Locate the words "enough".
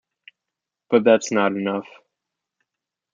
1.51-1.85